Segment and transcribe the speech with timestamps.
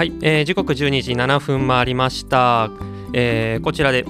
[0.00, 2.70] はい、えー時刻12時7分回りました、
[3.12, 4.06] えーこちらで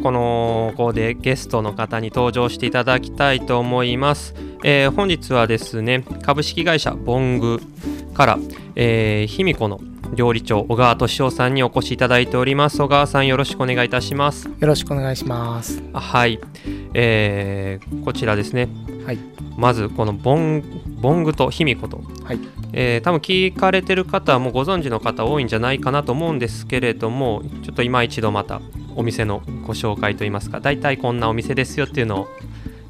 [0.00, 7.60] このここでゲストの方に登場していただきたいと思います、えー本日はですね株式会社ボング
[8.14, 8.38] から、
[8.76, 9.80] えー、卑弥呼の
[10.14, 15.82] 料理長小川敏夫さんにお越しいただいております小川さんよろしくお願いいたしますよろしくお願いします。
[15.94, 16.38] あはい、
[16.92, 18.68] えーこちらですね
[19.06, 19.18] はい。
[19.56, 20.62] まずこのボン
[21.00, 22.38] ボングと卑弥呼とはい。
[22.74, 28.60] えー多分聞かれてる方はもうご存知の方多いんじゃないかなと思うんですけれどもちょっと今一度また
[28.94, 32.28] お店のご紹介といいますか大体こんなお店ですよっていうのを、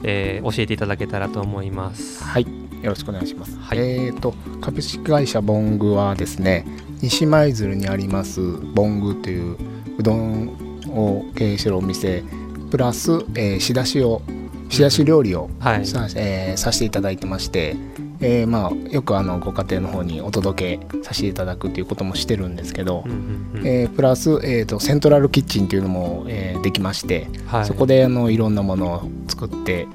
[0.02, 2.24] えー教えていただけたらと思います。
[2.24, 2.46] はい。
[2.82, 3.56] よろしくお願いします。
[3.60, 6.66] はいえっ、と、株式会社ボングはですね、
[7.02, 9.56] 西舞鶴にありますボングという
[9.98, 10.48] うどん
[10.88, 12.22] を経営しているお店、
[12.70, 14.22] プラス、えー仕出しを、
[14.68, 17.76] 仕出し料理をはい、さ,、えーさせていただいてまして、
[18.20, 23.66] えーまあ、よくあのご家庭の方にお届けさせていただくということもしてるんですけどうん、うんうん。
[23.66, 29.88] えープラス、えー、とセントラルキッチンというのも、えーできまして、はい、そこであのいろんなものを作って、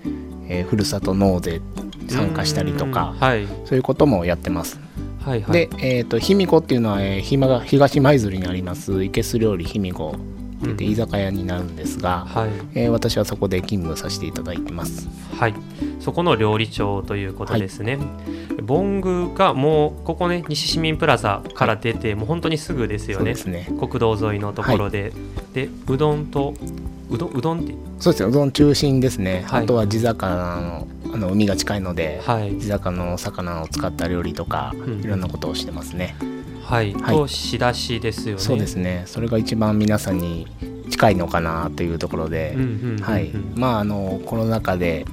[0.50, 1.62] えーふるさと納税
[2.10, 2.92] 参加したりとうん。
[2.92, 3.48] かはい。
[3.66, 4.80] そういうこともやってます。
[5.28, 5.52] はいはい。
[5.52, 10.16] で、えー、と卑弥呼っていうのは、えーひまが東舞鶴にありますいけす料理卑弥呼。
[10.58, 10.92] って言ってうん。
[10.92, 12.50] 居酒屋になるんですが、はい。
[12.74, 15.08] えー私はそこで勤務させていただいてます。
[15.38, 15.54] はい、
[16.00, 18.00] そこの料理長ということですね。
[18.64, 23.36] ボングがもうここね西市民プラザから出て、もう本当にすぐですよね。
[23.46, 23.70] ね。
[23.80, 25.14] 国道沿いのところで、
[25.54, 26.56] でうどんと
[27.12, 27.76] うどんうどんって？
[28.00, 28.30] そうですね。
[28.30, 29.44] うどん中心ですね。
[29.46, 29.64] はい。
[29.66, 36.16] あとは地魚のあの海が近いので、はい地魚のお魚を使った料理とか、うんいろんなことをしてますね。
[36.64, 38.42] はい、はいと仕出しですよね。
[38.42, 39.04] そうですね。
[39.06, 40.48] それが一番皆さんに
[40.90, 42.56] 近いのかなというところで、
[43.02, 43.32] はい。
[43.56, 45.06] まああのコロナ禍で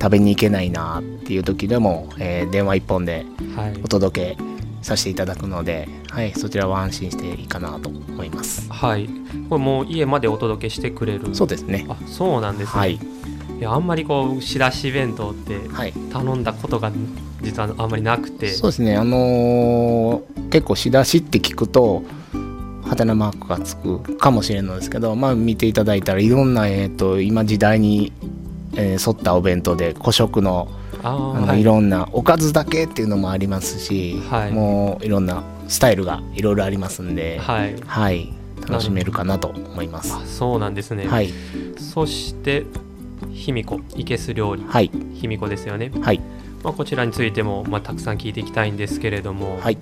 [0.00, 3.24] 食べに行けないなっていう時でも、えー電話一本で
[3.56, 4.48] はいお届け
[4.82, 8.70] させていただくので、はい、そちらは安心していいかなと思います。
[8.72, 9.08] はい、
[9.48, 11.34] これもう家までお届けしてくれる。
[11.34, 11.86] そうですね。
[11.88, 12.80] あ、そうなんですね。
[12.80, 12.98] はい、
[13.58, 15.92] いやあんまりこう仕出し弁当ってはい。
[16.12, 16.92] 頼んだことが
[17.42, 18.50] 実はあんまりなくて。
[18.50, 18.96] そうですね。
[18.96, 22.02] あのー結構仕出しって聞くと。
[22.84, 28.12] はてなマークがつくかもしれないですけど、まあ、見ていただいたらいろんな、えー、と今時代に、
[28.76, 30.68] えー沿ったお弁当で個食の
[31.02, 37.76] あの、はいい、ろんなおかずだけっていうのもありますし、はいもういろんなスタイルがいろいろありますんで、はい。
[37.86, 38.32] はい、
[38.66, 40.14] 楽しめるかなと思います。
[40.14, 41.06] あ、そうなんですね。
[41.06, 41.30] はい、
[41.76, 42.64] そして
[43.32, 44.64] 卑弥呼いけす料理。
[44.66, 45.90] はい、卑弥呼ですよね。
[46.00, 46.20] はい、
[46.62, 49.58] まあこちらについてもまあたくさん聞いていきたいんですけれども。
[49.60, 49.78] はい、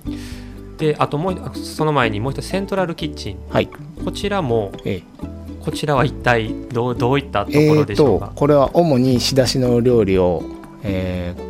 [0.77, 3.37] であともう一その前にもう一つセントラルキッチン。
[3.49, 3.69] はい、
[4.03, 5.01] こちらもえ
[5.61, 8.27] こちらは一体どうどういったとこーえーろでしょうか？
[8.27, 10.43] とこれは主に仕出しの料理を、
[10.83, 11.47] えー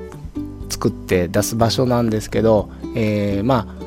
[0.70, 3.78] 作って出す場所なんですけど、えーまあ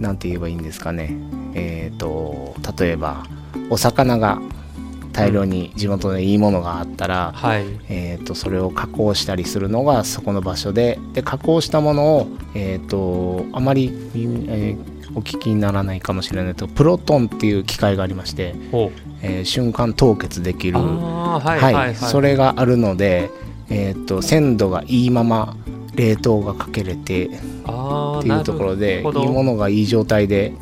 [0.00, 1.14] なんて言えばいいんですかね。
[1.54, 3.24] えっ、と例えば
[3.68, 4.40] お魚が
[5.12, 7.64] 大量に地元でいいものがあったら、はい。
[7.88, 18.54] えー、とそれを加工したりするのがそこの場所でで加工したものを、えー、とあまり、えーお聞きにならないかもしれないとプロトンっていう機械がありまして、
[19.20, 23.28] えー瞬間凍結できる、はいはいはい、それがあるので、
[23.68, 25.54] えー、と鮮度がいいまま
[25.94, 27.30] 冷凍がかけれてっ
[27.66, 30.54] あていうところでいいものがいい状態で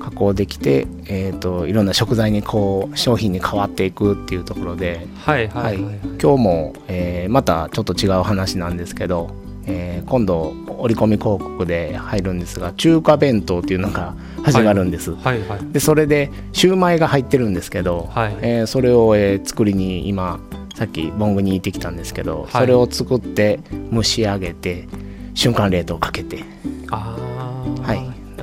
[0.00, 5.06] 加工できて、えー、といろんな食材にこう商品に変わっていくっていうところで。
[5.16, 5.98] はいはいはい、はい。
[6.20, 9.30] 今日も、えーまたちょっと違う話なんですけど、
[9.66, 15.46] えー今度折り込み広告で入るんですが中華弁当っていうのが始まるんです、はい。
[15.46, 18.36] はいでそれでシューマイが入ってるんですけど、はい。
[18.40, 20.40] えーそれを、えー作りに今
[20.74, 22.50] さっきボングに行ってきたんですけど、はい。
[22.62, 23.60] それを作って
[23.92, 24.88] 蒸し上げて
[25.34, 26.42] 瞬間冷凍かけて。
[26.90, 27.29] ああ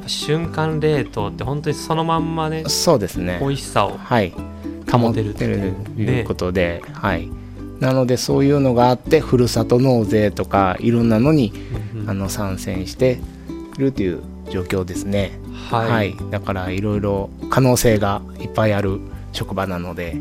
[0.08, 3.38] ぱ瞬間冷凍って本当にそのまんまねそうですね。
[3.42, 4.34] 美味しさをはい。
[4.90, 7.30] 保てるっていうるとねいうことで、はい。
[7.80, 11.52] なのでそういうのがあってふるさと納税とかいろんなのに
[11.94, 12.10] うんうん。
[12.10, 13.20] あの参戦して
[13.78, 15.38] いるという状況ですね。
[15.70, 19.02] はい、はい、だからいろいろ可能性がいっぱいある
[19.34, 20.16] 職場なので、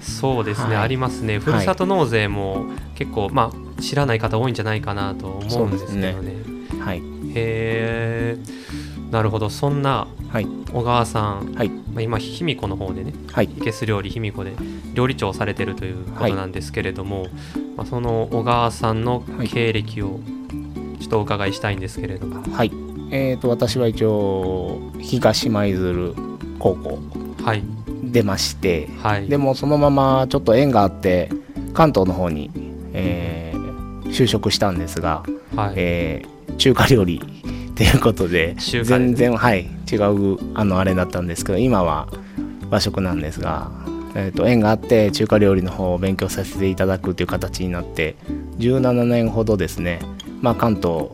[0.00, 0.84] そうですね、はい。
[0.84, 1.38] ありますね。
[1.38, 2.66] ふるさと納税も
[2.96, 6.16] 結構まあ知らない方多いんじゃないかなと思うんですけどね。
[6.70, 7.02] そうはい、へ
[7.36, 8.59] え
[9.10, 9.50] なるほど。
[9.50, 14.52] そんなはい、小川さん、はい、まあ、今卑弥呼の方でねはい、いけす料理卑弥呼で
[14.94, 17.26] 料理長をされてるということなんですけれども、
[17.76, 19.48] まあ、その小川さんのはい。
[19.48, 20.20] 経歴を
[21.00, 22.42] ちょっとお伺いしたいんですけれども。
[22.54, 22.70] はい。
[23.10, 26.14] えー、と私は一応東舞鶴
[26.60, 26.98] 高校
[27.42, 27.64] はい。
[28.04, 29.28] 出まして、はい。
[29.28, 31.30] でもそのままちょっと縁があって
[31.74, 32.50] 関東の方に、
[32.92, 33.60] えー
[34.10, 35.22] 就職したんですが、
[35.54, 37.39] はい、えー中華料理
[37.80, 42.08] っていうことで全然はい違うあのあれだったんですけど今は
[42.68, 43.70] 和食なんですが、
[44.14, 48.16] えー、と縁があって中華料理の方を勉強させていただくという形になって
[48.58, 50.00] 17年ほどですね、
[50.42, 51.08] まあ、関東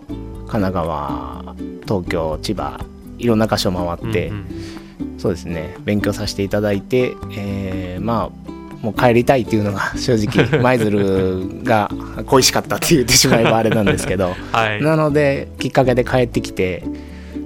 [0.49, 1.55] 神奈川
[1.85, 2.85] 東京千葉
[3.19, 5.19] いろんな箇所回って、うんうん。
[5.19, 8.46] そうですね勉強させていただいて、えーまあ
[8.87, 11.91] もう帰りたいっていうのが 正直舞鶴が
[12.25, 14.37] 恋しかったって言ってしまえばあれなんですけど。
[14.53, 14.83] はい。
[14.83, 16.85] なのできっかけで帰ってきて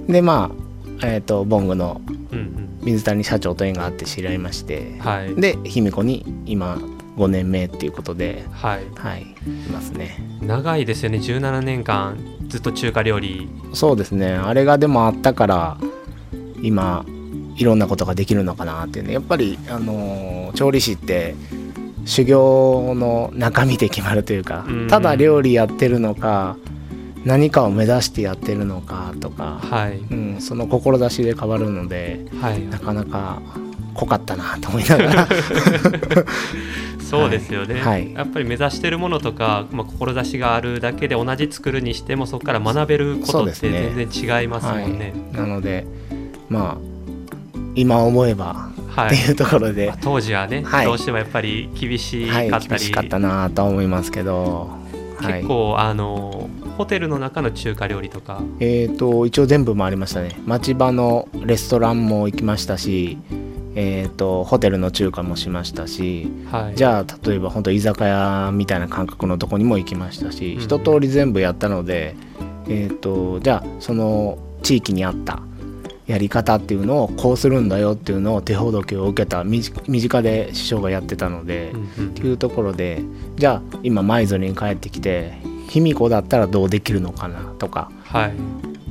[0.07, 0.51] でま
[1.01, 1.99] あえっ、とボングの
[2.83, 4.97] 水谷社長と縁があって知り合いまして。
[4.99, 5.33] はい。
[5.33, 6.77] で卑弥呼に今
[7.17, 8.45] 5年目っていうことで。
[8.51, 8.81] はい。
[8.95, 9.21] はい。
[9.21, 9.25] い
[9.71, 10.17] ますね。
[10.41, 11.17] 長いですよね。
[11.17, 12.17] 17年間
[12.49, 13.49] ずっと中華料理。
[13.73, 14.33] そうですね。
[14.33, 15.77] あれがでもあったから
[16.61, 17.03] 今
[17.61, 19.13] いろんなことができるのかなっていうね。
[19.13, 21.35] やっぱりあのー調理師って
[22.05, 24.87] 修行の中身で決まるというかうん。
[24.87, 26.57] ただ料理やってるのか
[27.23, 29.99] 何かを目指してやってるのかとか、はい。
[29.99, 32.67] うん、その志で変わるのではい。
[32.67, 33.41] なかなか
[33.93, 35.27] 濃かったなと思いながら。
[36.99, 38.13] そうですよね、はい。
[38.13, 45.13] やっぱり目指してるものとか、まあ、志があるだけで同じ作るにしてもそこから学べることって全然違いますもんね。
[45.33, 45.85] はい、なので
[46.49, 46.90] まあ
[47.75, 49.07] 今思えばはい。
[49.07, 50.85] っていうところで、まあ当時はね、はい。
[50.85, 54.69] どうしてもやっぱり厳しはい、かったり、厳しかったなとは思いますけど、
[55.17, 55.33] はい。
[55.35, 58.41] 結構あのホテルの中の中華料理とか。
[58.59, 60.37] えー、と一応全部回りましたね。
[60.45, 63.17] 町場のレストランも行きましたし、
[63.75, 66.29] えー、とホテルの中華もしましたし。
[66.51, 66.75] はい。
[66.75, 70.61] じゃあ例えば本当居酒屋みたいな感覚のとこにも行きましたし、うん。
[70.61, 72.15] 一通り全部やったので、
[72.67, 75.41] えー、とじゃあその地域に合った
[76.11, 83.01] やり方っていうのをこうするんだよっていうのを手ほどきを受けた身近で師匠がやってたので、うんうんっていうところで
[83.37, 85.33] じゃあ今舞鶴に帰ってきて
[85.69, 87.89] 卑弥呼だったらどうできるのかなとか。
[88.03, 88.33] はい。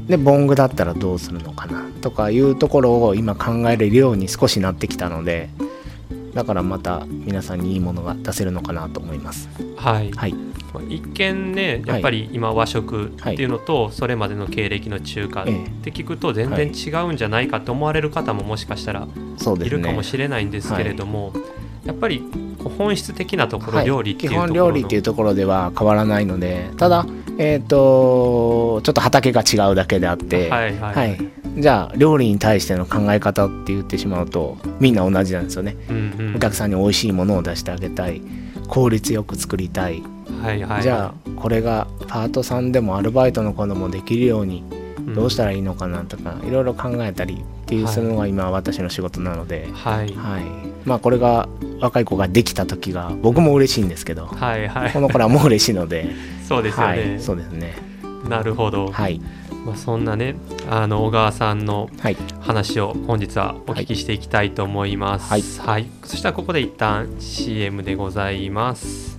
[0.08, 5.50] でボングだったらどうするのかなとかいうところを今考えれるように少しなってきたので
[6.34, 9.48] だからまた皆さんにいいものが出せるのかなと思います。
[9.76, 10.10] はい。
[10.12, 10.32] はい。
[10.32, 10.49] まあ
[10.88, 15.50] 一見ねやっぱり今和食っていうのとそれまでの経歴の中華っえ。
[15.52, 21.32] えて聞くと全然違うんじゃないかと思われる方ももしかしたらいるかもしれないんですけれども、
[21.84, 22.22] やっぱり
[22.78, 23.86] 本質的なところ、はい。
[23.86, 27.06] 料理っていう基本ところの料理っていうところでは変わらないのでただ
[27.38, 31.18] えっ、とちょっと畑が違うだけであってはいはい、はい。
[31.56, 35.76] じゃあ料理に対しての考え方って言ってしまうとみんな同じなんですよね。
[35.88, 36.36] うんうん。
[36.36, 38.20] お客さんに美味しいものを出してあげたい。
[38.70, 40.00] 効率よく作りたい、
[40.42, 44.64] はいはい、じゃあこれがパートさんでもアルバイトの子でもできるように
[45.14, 50.14] どうしたらいいのかなとか、いろいろ考えたりっていうはいするのが今私の仕事なので、はい。
[50.14, 50.42] はい。
[50.84, 51.48] まあこれが
[51.80, 54.92] 若い子ができた時が僕も嬉しいんですけど、はいはい。
[54.92, 56.10] この子らも嬉しいので。
[56.46, 57.74] そうですよはね、い、そうですね。
[58.28, 59.20] なるほど、はい。
[59.64, 60.36] まあ、そんなね
[60.70, 62.16] あの小川さんのはい。
[62.40, 65.60] 話を本日はお聞きしていきたいと思います。
[65.60, 65.86] はい。
[66.04, 69.09] そしたらここで一旦 CM でございます。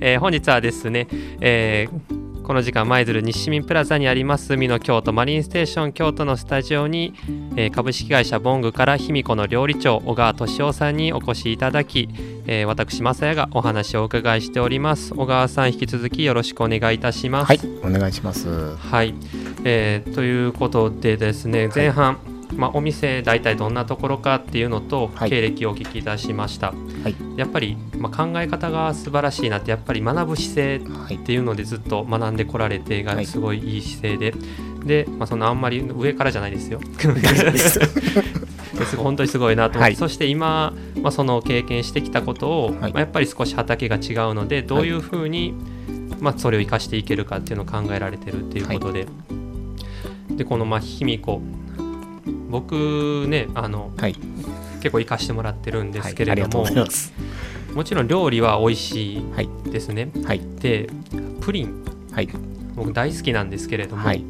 [0.00, 1.06] えー本日はですね、
[1.40, 2.20] えー
[2.50, 7.14] この時間舞鶴西市民プラザにあります海の京都マリンステーション京都のスタジオに、
[7.54, 12.08] えー株式会社ボングから卑弥呼の料理長小川敏夫さんにお越しいただき、
[12.46, 15.14] えー私正也がお話をお伺いしております。
[15.14, 17.48] 小川さん引き続きよろしくお願いいたします。
[17.48, 18.74] はいお願いします。
[18.74, 19.14] はい、
[19.62, 22.18] えーということでですね前半、
[22.52, 25.30] まあ、お店大体どんなところかっていうのと、はい。
[25.30, 26.74] 経歴をお聞きいたしました、は
[27.08, 27.14] い。
[27.36, 31.16] やっぱり、まあ、考え方が素晴らしいなってやっぱり学ぶ姿勢はい。
[31.16, 33.26] っていうのでずっと学んでこられてがはい。
[33.26, 34.34] すごいいい姿勢で、
[34.84, 36.80] で、まあ、そのあんまり上からじゃないですよ。
[38.84, 38.96] す。
[38.96, 39.96] 本当にすごいなと思って、はい。
[39.96, 42.92] そして今、まあ、その経験してきたことを、はい。
[42.92, 43.98] まあ、やっぱり少し畑が違
[44.30, 45.54] うのでどういうふうに、
[46.20, 49.06] まあ、それを生かしていけるかっていうのを考えられてるっていうことで、
[50.36, 51.42] でこのまあ卑弥呼
[52.48, 54.16] 僕ねあのはい。
[54.80, 56.86] 結構生かしてもらってるんですけれども、ござい
[57.74, 60.10] もちろん料理は美味しいはいですね。
[60.24, 60.40] はい。
[60.58, 60.88] で
[61.40, 61.84] プリン。
[62.12, 62.28] はい。
[62.74, 64.24] 僕大好きなんですけれども、はい。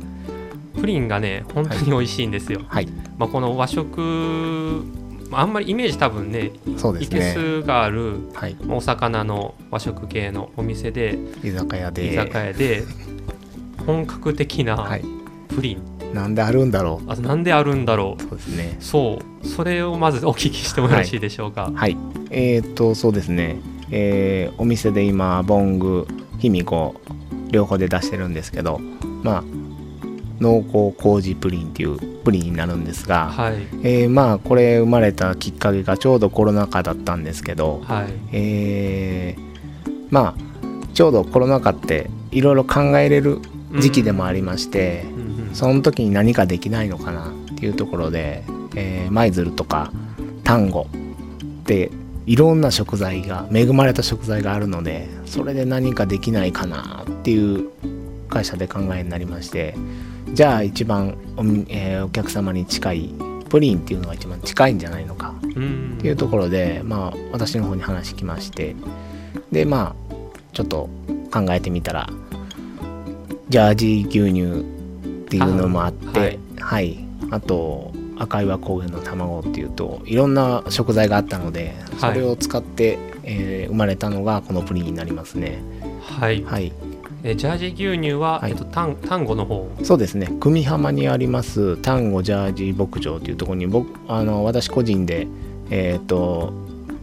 [0.80, 2.62] プリンがね本当に美味しいんですよ。
[2.66, 2.88] はい。
[3.16, 4.84] まあ、この和食
[5.30, 8.16] まああんまりイメージ多分ねいけそうですがある
[8.68, 12.12] お魚の和食系のお店で居酒屋で。
[12.12, 12.82] 居酒屋で
[13.86, 15.04] 本格的はない。
[15.48, 15.82] プリン、
[16.14, 18.22] なんであるんだろあとなんであるんだろう。
[18.22, 18.76] うそうですね。
[18.80, 19.46] そう。
[19.46, 21.70] それをまずお聞きしてもよろしいでしょうか。
[21.74, 21.96] はい。
[22.30, 23.56] えーっとそうですね。
[23.90, 26.06] えーお店で今ボング
[26.38, 26.94] 卑弥呼
[27.50, 28.80] 両方で出してるんですけど
[29.22, 29.44] まあ
[30.40, 33.54] 濃厚麹プリンっていうプリンになるんですが、はい。
[33.82, 38.06] えーまあこれ生まれたきっかけがちょうどコロナ禍だったんですけど、はい。
[38.32, 39.50] えー
[40.10, 40.50] まあ
[40.92, 43.38] ちょうどコロナ禍っていろいろ考えれる
[43.78, 45.19] 時期でもありまして、うんうん
[45.52, 48.42] その時に何かできないのかなっていうところで、
[48.76, 49.92] えー舞鶴とか
[50.44, 50.86] 丹後
[51.64, 51.90] で
[52.26, 57.70] いろんな食材が恵まれた食材があるのでそれで何かできないかなっていう
[58.28, 59.74] 会社で考えになりまして
[60.32, 63.14] じゃあ一番お,、えーお客様に近い
[63.48, 65.50] プリンっていうのが一番近いんじゃないのかっ
[66.00, 68.76] ていうところで、まあ、私の方に話来まして
[69.50, 70.14] でまあ
[70.52, 70.88] ちょっと
[71.32, 72.08] 考えてみたら
[73.48, 74.79] ジャージー牛乳
[75.30, 76.98] っていうのもあってあはい、
[77.30, 85.62] あと赤岩高原の卵っていうといろんな食材があったのでそれを使って、えー生まれたのがこのプリンになりますね。
[86.00, 86.72] はい、はい。
[87.22, 88.50] えジャージー牛乳は、はい。
[88.50, 89.70] えっと、丹丹後の方。
[89.84, 90.26] そうですね。
[90.40, 95.28] 久美浜にあります丹後ジャージー牧場というところに僕あの私個人で
[95.70, 96.52] えっ、と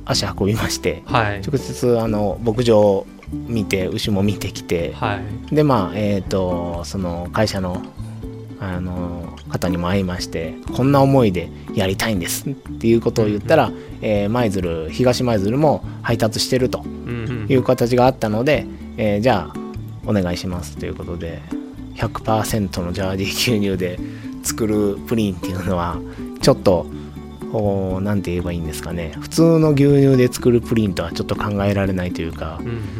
[0.05, 1.41] 足運びましてはい。
[1.41, 5.55] 直接あの牧場を見て牛も見てきてはい。
[5.55, 7.81] でまあえっ、とその会社の
[8.59, 13.71] あの方にも会いましてこんな思いでやりたいんですっていうことを言ったら
[14.01, 16.83] え舞鶴東舞鶴も配達してると
[17.49, 18.65] いう形があったので、
[18.97, 19.67] えーじゃあ
[20.07, 21.41] お願いしますということで
[21.95, 23.99] 100%のジャージー牛乳で
[24.41, 25.99] 作るプリンっていうのは
[26.41, 26.85] ちょっと
[27.51, 29.13] こうなんて言えばいいんですかね。
[29.19, 32.59] 普通の牛乳で作るプリンとはちょっと考えられないというか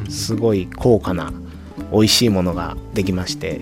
[0.10, 1.32] すごい高価な
[1.92, 3.62] 美味しいものができまして。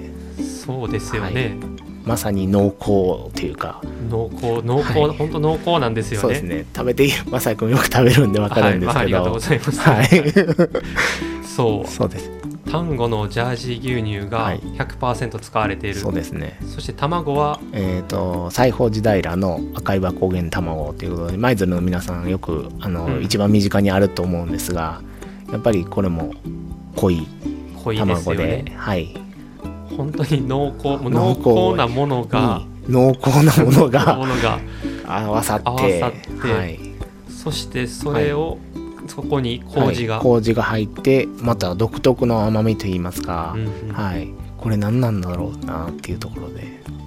[0.66, 1.58] そうですよね、
[2.06, 5.18] まさに濃厚というか、濃厚濃厚、はい。
[5.18, 6.22] 本当濃厚なんですよね。
[6.22, 6.66] そうですね。
[6.76, 10.08] 食べてまさくんよく食べるんでわかるんですけはいまあ、ありがとうどございます、はい、
[11.44, 11.90] そう。
[11.90, 12.32] そうです。
[12.72, 14.60] 丹後のジャージー牛乳がはい。
[14.78, 16.60] 100%使われている、そうですね。
[16.68, 17.60] そして卵は？
[17.74, 23.24] えー、と西宝寺平の赤岩高原卵ということで舞鶴の皆さんよくあの、うん。
[23.24, 25.02] 一番身近にあると思うんですが
[25.52, 26.32] やっぱりこれも
[26.96, 27.28] 濃い
[27.84, 29.25] 濃いです卵でよねはい
[29.98, 31.78] 本当に濃厚濃厚。
[31.78, 34.60] なものがに濃厚なものもがのが
[35.06, 36.02] 合わさって。
[36.02, 36.80] はい、
[37.30, 38.58] そしてそれを、
[39.08, 40.24] そこに麹が、はい。
[40.24, 43.96] 麹が入ってまた独特の甘みといいますか、うんうん。
[43.96, 44.34] はい。
[44.58, 46.64] これ何なんだろうなっていうところで。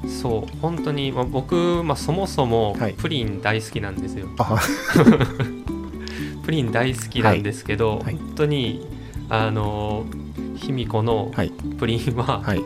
[0.08, 0.56] そう。
[0.60, 2.94] 本当に、まあ、僕、まあ、そもそもはい。
[2.94, 4.58] プリン大好きなんですよ、あ
[6.44, 8.16] プリン大好きなんですけど、はい。
[8.16, 8.86] 本当に
[9.28, 10.06] あの
[10.58, 11.50] 卑弥呼のはい。
[11.50, 12.62] プリンははい。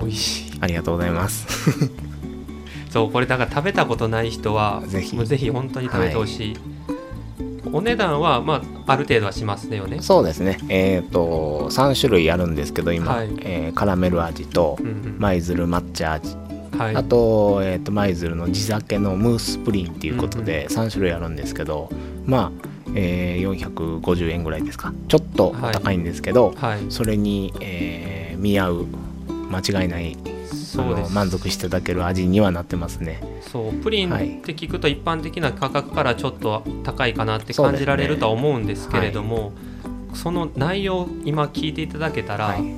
[0.00, 1.46] 美味しい、ありがとうございます。
[2.90, 5.16] そうこれだから食べたことない人はぜひ。
[5.26, 6.56] ぜひ本当に食べてほしい、
[7.72, 9.98] お値段は、まあ、ある程度はしますねよね。
[10.00, 10.58] そうですね。
[10.68, 13.30] えっ、と3種類あるんですけど今、はい。
[13.40, 15.16] えーカラメル味とうんうん。
[15.18, 16.36] 舞鶴抹茶味。
[16.78, 16.96] はい。
[16.96, 21.90] あと,、えー、と舞鶴の地酒のムースプリンっていうことで3種類あるんですけど、
[22.26, 24.92] まあ、えー450円ぐらいですか。
[25.08, 26.80] ちょっとお高いんですけど、はい。
[26.88, 28.86] それに、えー見合う
[29.50, 33.22] 間違いないあそう満足していただける味にはなってますね。
[33.40, 34.38] そうプリンはい。
[34.38, 39.52] って聞くと一般的な価格からちょっと高いかなって感じられるとは思うんですけれども
[40.14, 42.74] そ,、の内容今聞いていただけたら、はい、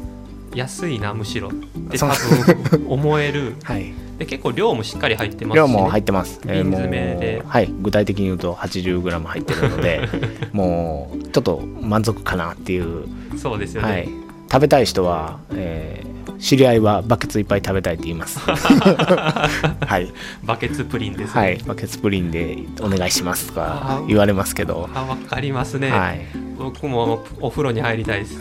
[0.54, 1.52] 安いなむしろっ
[1.90, 7.36] て多分思える はい、で結構量もしっかり入ってますし、ね、量も入ってます、瓶詰めで。
[7.42, 10.08] もうはい、具体的に言うと 80g 入ってるので
[10.52, 13.06] もうちょっと満足かなっていう。
[13.36, 14.08] そうですよね、はい、
[14.50, 18.38] 食べたい人は、えー知り合いはバケツいっぱい食べたいって言います。
[18.44, 20.12] はい、
[20.44, 26.26] バケツプリンですね、はい、バケツプリンでお願いしますとか言われますけど、あ分かりますね、はい、
[26.58, 28.38] 僕もお風呂に入りたいです。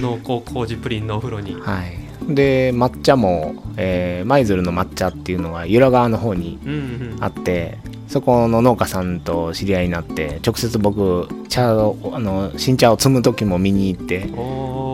[0.00, 1.54] 濃厚麹プリンのお風呂に。
[1.60, 1.98] はい、
[2.34, 7.16] で抹茶も、えー舞鶴の抹茶っていうのが由良川の方にうんうん。
[7.20, 14.28] あってそこの農家さんと知り合いになって直接僕茶をあの新茶を摘む時も見に行って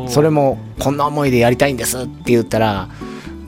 [0.08, 2.88] それもこんな思いでやりたいんですって言ったら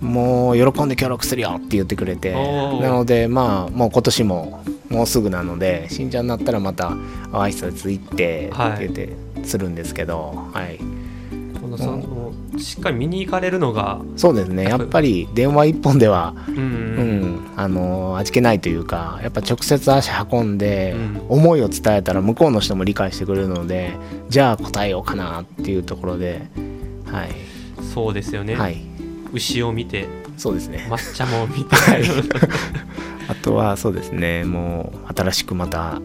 [0.01, 6.89] もう喜んで協力するよって言ってくれてなのでまあもう今年ももうすぐなので新茶になったらまた
[7.31, 8.87] 挨拶行ってはい。
[8.87, 10.79] って言ってするんですけど、はい、
[11.61, 11.99] このその
[12.59, 14.65] しっかり見に行かれるのがそうですね。
[14.65, 15.29] やっぱり。
[15.35, 21.23] 電話一本では、うんあの味気ないというかやっぱ直接足運んで、うん。
[21.29, 23.93] 思いを伝えたら向こうの人も理解してくれるので
[24.29, 26.43] じゃあ答えようかなっていうところで
[27.11, 27.31] はい、
[27.95, 28.83] そうですよね、はい、
[29.33, 30.87] 牛を見てそうですね。
[30.89, 32.05] 抹茶も見て、は い
[33.29, 36.01] あとはそうですねもう新しくまた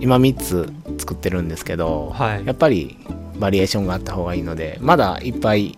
[0.00, 2.46] 今3つ作ってるんですけど、はい。
[2.46, 2.98] やっぱり
[3.38, 5.76] バリエーションがあった方がいいのでまだいっぱい、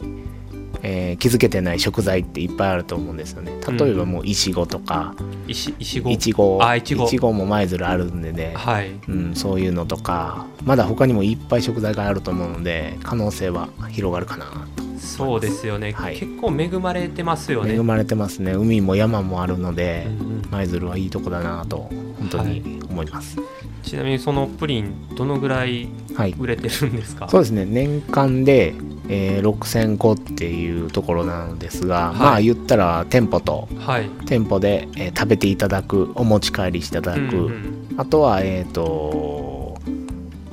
[0.83, 3.52] えー気づけてない食材っていっぱいあると思うんですよね。
[3.79, 5.14] 例えばもういちごとか
[5.47, 8.90] 石石子いちごあいちごも舞鶴あるんでね、はい。
[9.09, 14.83] うん、そういうのとかまだ他にもいっぱい食材があると思うので可能性は広がるかなと。
[14.99, 16.19] そうですよね、はい。
[16.19, 17.75] 結構恵まれてますよね。
[17.75, 18.52] 恵まれてますね。
[18.52, 20.40] 海も山もあるのでうんうん。
[20.50, 21.88] 舞鶴はいいとこだなと
[22.19, 23.37] 本当に思います
[23.83, 27.29] ちなみにそのプリンどのぐらいはい、売れてるんですか？
[27.29, 27.65] そうですね。
[27.65, 28.75] 年間で、
[29.09, 32.17] えー6000個っていうところなのですが、はい。
[32.19, 34.09] まあ言ったら店舗とはい。
[34.27, 39.79] 店舗で、えー食べていただくお持ち帰りしていただく、うんうんあとはえっ、と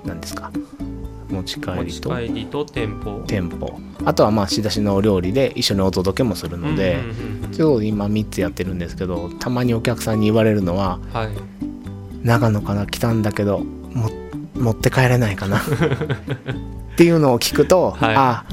[0.06, 0.52] 何ですか？
[1.30, 2.10] 持ち帰りと。
[2.16, 3.24] 帰りと店舗。
[3.28, 3.80] 店舗。
[4.06, 6.98] あとはまあ仕出しのお料理で一緒にお届けもするので、
[7.52, 11.30] ちょうど今3つやってるんですけどたまにお客さんに言われるのははい
[12.24, 14.10] 「長野から来たんだけども
[14.56, 15.64] 持って帰れないかな」 っ
[16.98, 18.16] ていうのを聞くと、はい。
[18.16, 18.46] あ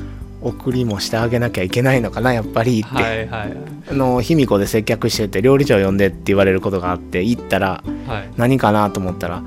[0.42, 3.56] 送りもしてあげなきゃいけないのかなやっぱりって、はいはい
[3.90, 8.28] あの卑弥呼で接客してて料理長呼んでって言われることがあって行ったらはい。
[8.36, 9.42] 何かなと思ったら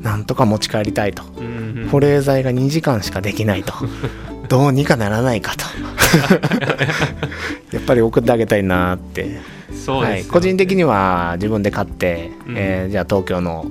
[0.00, 1.22] なんとか持ち帰りたいと。
[1.90, 3.74] 保冷剤が2時間しかできないと
[4.48, 5.64] どうにかならないかと。
[7.72, 9.22] やっぱり送ってあげたいなって。
[9.22, 9.32] はい、
[9.74, 12.54] そうですよ個人的には自分で買って、うん。
[12.56, 13.66] えーじゃあ東京の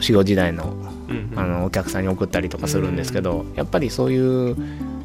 [0.00, 0.74] 修行時代の
[1.08, 1.38] うんうん。
[1.38, 4.56] あのお客さんに送ったりとかするんですけど、やっぱりそういう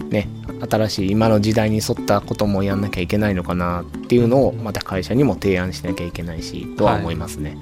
[0.09, 0.29] ね
[0.69, 7.57] 新しい今の時代に沿ったこともやんなきゃいけないのかなっていうのをまた会社にも提案しなきゃいけないしとは思いますね、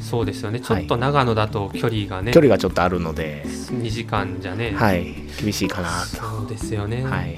[0.00, 0.60] そうですよね。
[0.60, 3.44] ちょはいっと長野だと距離がね、距離がちょっとあるので。
[3.44, 5.14] 2時間じゃね、はい。
[5.40, 5.90] 厳しいかな。
[6.04, 7.36] そうですよね、とはい、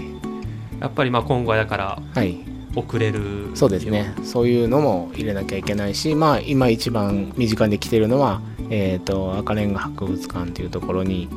[0.81, 2.39] やっぱりまあ今後はだからはい、
[2.75, 4.15] 遅れるそうですね。
[4.23, 11.29] そういうのも入れなきゃいけないしまあ今一番身近で来てるのはえっ、と赤レンガ博物館というところに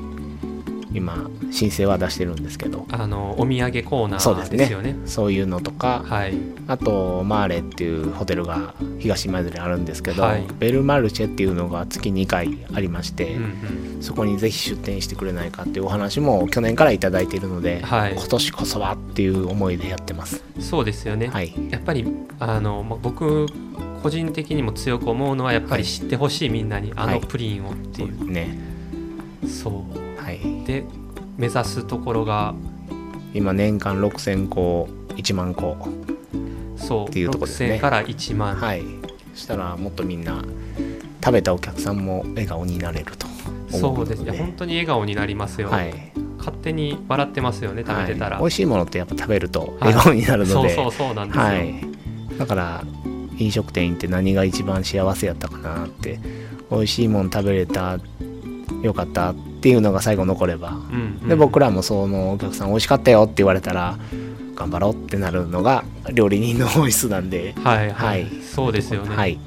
[0.94, 2.86] 今申請は出してるんですけど。
[2.92, 4.96] あのお土産コーナーですよね。
[5.06, 6.04] そういうのとか。
[6.06, 6.34] はい。
[6.68, 10.46] あとマーレっていうホテルが東舞鶴にあるんですけど、はい。
[10.60, 18.14] ベルマルシェっていうのが月2回ありまして、うんそこにぜひ出店してくれないかっていうお話も去年からいただいているので、はい。
[18.14, 20.44] 今年こそはっていう思いでやってます。
[20.58, 22.06] うん、そうですよね、はい、やっぱり
[22.40, 23.48] あの、まあ、僕
[24.02, 27.22] 個人的にも強く思うのはやっぱり知ってほしいみんなにあはい。
[27.22, 28.71] のプリンをってそいうね。
[29.48, 30.24] そう。
[30.24, 30.84] はい、で
[31.38, 32.54] 目指すところが？
[33.34, 35.78] 今年間6000個1万個。
[36.76, 37.76] そうっていうとこですね。
[37.76, 38.84] 6000から1万、はい。
[39.34, 40.44] そしたらもっとみんな
[41.24, 43.28] 食べたお客さんも笑顔になれると
[43.72, 44.38] 思そうですね。
[44.38, 45.94] 本当に笑顔になりますよ、はい。
[46.38, 51.76] 勝手に笑ってますよね食べてたら、はい美味しいものってやっぱ食べると笑顔になるので、そうそうそうなんですよ、はい、
[52.38, 52.84] だから
[53.38, 56.20] 飲食店行って何が一番幸せやったかなって。
[56.72, 58.00] 美味しいもん食べれた
[58.82, 60.72] よかったっていうのが最後残れば。
[60.72, 61.20] うん。
[61.22, 63.98] うんで僕らもそのお客さん美味しかったよって言われたら
[64.56, 67.54] 頑張ろうってなるのが料理人の本質なんで。
[67.64, 68.24] はいははい。
[68.24, 69.40] い、そうですよね、はい。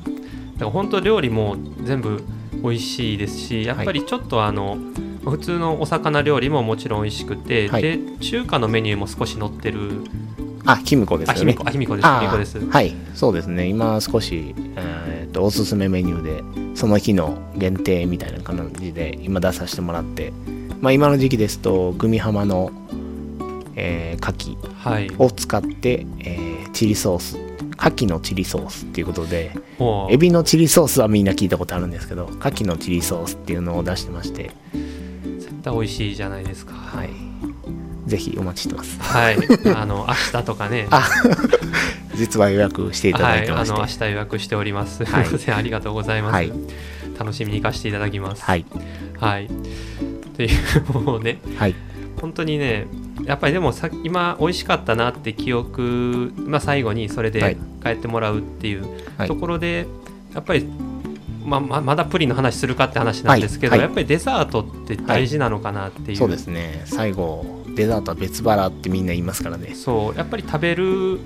[0.54, 2.22] だから本当料理も全部
[2.62, 4.78] 美味しいですしやっぱりちょっとあの、
[5.24, 7.82] 普通のお魚料理ももちろん美味しくて、はい。
[7.82, 10.02] で中華のメニューも少し載ってる。
[10.66, 11.52] あ卑弥呼ですね。
[11.70, 11.96] 卑弥呼。
[11.96, 12.06] です。
[12.06, 12.58] あ卑弥呼です。
[12.58, 12.94] はい。
[13.14, 13.66] そうですね。
[13.66, 20.32] 今少し、えー、とおすすめメニューでその日の限定みたいな感じで今出させてもらって、
[20.80, 22.72] まあ、今の時期ですとグミ浜の、
[23.76, 25.10] えー、牡蠣はい。
[25.18, 29.52] を使って、えーチリソース牡蠣のチリソースっていうことで
[30.10, 34.50] エビのチリソースはみんな聞いたことあるんですけど牡蠣のチリソースっていうのを出してまして
[35.38, 36.74] 絶対美味しいじゃないですか。
[36.74, 37.10] はい。
[38.06, 39.00] ぜひお待ちしてます。
[39.00, 39.38] はい。
[39.74, 40.88] あの明日とかね。
[40.90, 41.08] あ
[42.16, 45.04] 実は予約していただはいい、てましてあの明日予約しております。
[45.04, 46.34] はい ありがとうございます。
[46.34, 46.52] はい
[47.18, 48.42] 楽しみに行かせていただきます。
[48.42, 48.64] はい
[49.18, 49.46] はい。
[49.46, 49.48] っ
[50.36, 51.74] ていうもうね、はい
[52.20, 52.86] 本当にね、
[53.24, 58.84] やっぱりでもさ今美味しかったなって記憶、まあ最後にそれはいで帰ってもらうっていう
[59.16, 59.86] はいところで、
[60.34, 60.66] やっぱり。
[61.44, 63.78] まあ、ままだプリンの話するかって話なんですけど、はい。
[63.80, 63.88] はい。
[63.88, 66.82] やっぱりデザートって大事なのかなっていう、そうですね。
[66.86, 67.44] 最後
[67.76, 69.74] デザートは別腹ってみんな言いますからね。
[69.74, 70.16] そう。
[70.16, 71.20] やっぱり食べる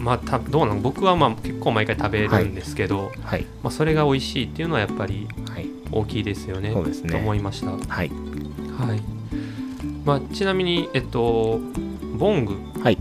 [0.00, 3.46] まあたどうなの僕はまあ結構毎回食べるんですけど、はい。
[3.62, 5.68] まあ、それが美味しいっていうのはやっぱりはい。
[5.92, 6.72] 大きいですよね。
[6.72, 7.10] そうですね。
[7.10, 7.70] と思いました。
[7.70, 8.10] ははいい。
[10.04, 11.60] まあちなみにえっと
[12.16, 12.56] ボング。
[12.82, 12.98] はい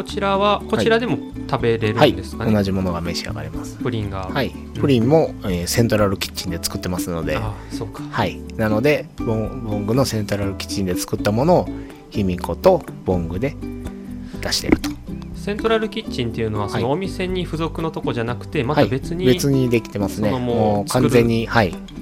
[0.00, 1.18] こちらはこちらでも
[1.50, 2.52] 食べれはいるんですかね？
[2.54, 3.76] 同じものが召し上がれます。
[3.76, 4.30] プリンが。
[4.32, 4.50] はい。
[4.80, 7.36] プリンも、えーセントラルキッチンで作ってますので。
[7.36, 8.02] あそうか。
[8.10, 8.40] はい。
[8.56, 11.68] なのでボンボングのセントラルキッチンで作ったものを
[12.08, 13.54] 卑弥呼とボングで
[14.40, 14.88] 出してると。
[15.34, 18.90] セントラルキッチンっていうのはそのはいお店に付属のとこじゃなくてまたはい。
[18.90, 20.30] 別に、別にできてますね。
[20.30, 21.68] もう完全にはい。
[21.68, 21.99] うんうん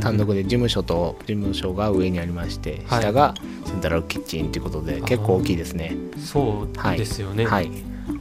[0.00, 3.02] 単独で事務所と事務所が上にありまして、はい。
[3.02, 5.96] 下がセントラルキッチンということで結構大きいですね。
[6.18, 7.46] そうですよね。
[7.46, 7.70] はい。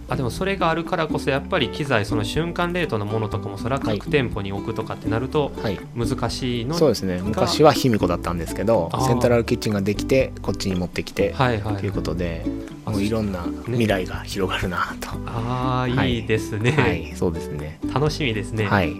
[0.07, 5.79] あでもそれがあるからこそやっぱり機材その瞬間冷凍のものとかもそれは各店舗に置くとかってなるとはい。
[5.95, 7.21] 難しいの、そうですね。
[7.23, 11.77] 昔は卑弥呼だったんですけどセントラルキッチンができてこっちに持ってきてはいはい。
[11.77, 12.43] ということで
[12.85, 16.15] あもういろんな未来が広がるなと、ああはい。
[16.15, 17.13] いいですね、はい。
[17.15, 17.79] そうですね。
[17.93, 18.95] 楽しみですね、はい。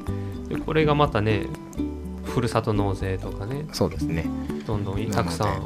[0.48, 1.48] でこれがまたね
[2.40, 3.66] ふるさと納税とかね。
[3.74, 4.26] そうですね。
[4.66, 5.48] どんどんたくさん。
[5.48, 5.60] はい。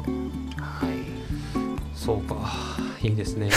[1.94, 2.34] そうか。
[3.00, 3.48] いいですね。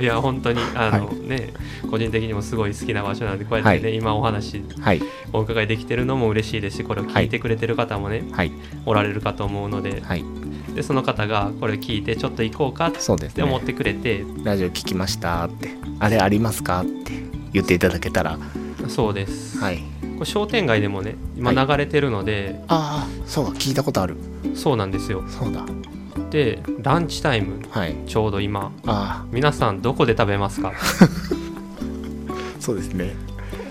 [0.00, 1.52] いや本当にあの、はね
[1.88, 3.96] 個人的にもすごい好きな場所なんでこうやってね、はい。
[3.96, 5.00] 今お話はい。
[5.32, 8.50] お伺いできてるのも嬉しいですしこれを聞いてくれてる方もね、はい。
[8.84, 10.24] おられるかと思うのではい。
[10.74, 15.68] でその方がこれ聞いてちょっと行こうかって思ってくれて、ラジオ聞きましたって。
[16.00, 18.38] あれありますかって言っていただけたら。
[18.88, 19.78] そうです、はい。
[19.78, 21.66] これ商店街でもね今はい。
[21.66, 24.16] 流れてるので、ああそうだ聞いたことある。
[24.54, 25.24] そうなんですよ。
[25.28, 25.64] そうだ。
[26.30, 27.94] でランチタイムはい。
[28.06, 28.72] ちょうど今。
[28.86, 30.68] あ皆さんどこで食べますか？
[30.68, 30.72] あ
[32.60, 33.14] そうですね。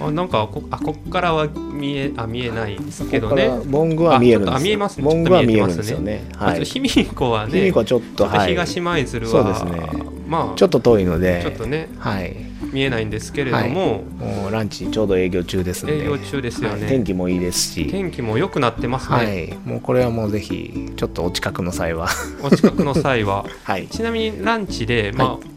[0.02, 3.48] あなんかこあこっからは見えあ見えないですけどね。
[3.48, 4.58] ここからボングは見えるんですよ。
[4.58, 5.04] あ見えますね。
[5.04, 5.78] ボングは見えますね。
[5.78, 6.26] ですよね。
[6.38, 6.60] あはい。
[6.60, 10.04] と卑弥呼はね卑弥呼はちょっとちょっとはい東舞鶴は、そうですね。
[10.28, 11.42] まあちょっと遠いので。
[11.44, 11.90] ちょっとね。
[12.00, 12.36] はい
[12.74, 16.02] 見えないんですけれども、もうランチちょうど営業中ですんで。
[16.04, 16.90] 営業中ですよね、はい。
[16.90, 17.88] 天気もいいですし。
[17.90, 19.58] 天気も良くなってますね、はい。
[19.64, 22.10] もうこれはもうぜひちょっとお近くの際は。
[22.42, 23.46] お近くの際は。
[23.64, 23.88] はい。
[23.88, 25.48] ちなみにランチで、まあ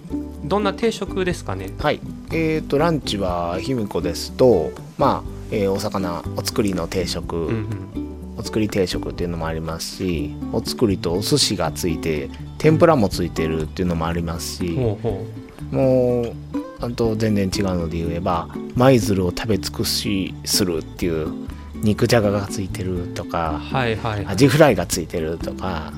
[0.45, 1.71] どんな定食ですかね？
[1.79, 2.01] はい。
[2.31, 8.07] えー、とランチは卑弥呼ですとまあ、えーお魚お作りの定食、うんうん。
[8.39, 15.27] お作り定食っていうのもありますしお作りとお寿司がついて天ぷらもついてるっていうのもありますしほうほ
[15.71, 16.33] もう
[16.81, 21.33] あと全然違うので言えば舞鶴を食べ尽くしするっていう
[21.75, 24.35] 肉じゃががついてるとうかはいはいはい。
[24.35, 25.93] アジフライがついてるとか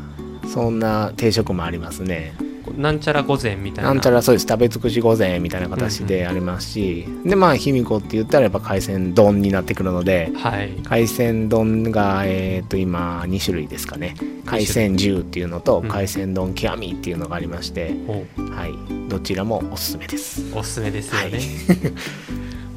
[0.53, 2.35] そんな定食もありますね
[2.77, 3.91] なんちゃら御膳みたいな。
[3.93, 4.47] なんちゃらそうです。
[4.49, 10.71] 食べ尽くし御膳みたいな形でありますし、でまあ卑弥呼って言ったらやっぱ海鮮丼になってくるのではい。
[10.85, 14.15] 海鮮丼が、えー、と今2種類ですかね。
[14.45, 15.89] 海鮮重っていうのとうん。
[15.89, 20.43] 海鮮丼極みっていうのがありまして、ほはい、どちらもおすすめです。
[20.55, 21.41] うおすすめですよね、はい。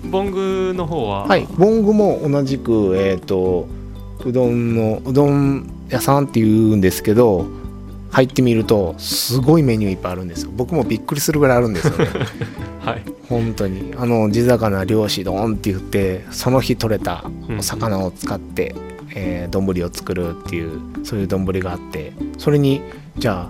[0.09, 1.27] ボングの方は？
[1.27, 1.47] はい。
[1.57, 3.67] ボングも同じくえっ、と
[4.25, 7.47] うどんのうどん屋さんっていうんですけど
[8.11, 10.51] 入ってみるとすごいメニューいっぱいあるんですよ。
[10.53, 12.07] 僕もびっくりするぐらいあるんですよね。
[12.83, 13.03] はい。
[13.29, 13.93] 本当に。
[13.97, 17.23] あの地魚漁師丼って言ってその日取れた
[17.57, 18.75] お魚を使って
[19.15, 22.81] えー丼、を作るっていうそういう丼があってそれに
[23.17, 23.49] じゃ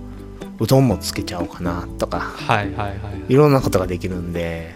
[0.58, 2.96] うどんもつけちゃおうかなとかはいはいはい
[3.28, 3.34] い。
[3.34, 4.74] ろんなことができるんで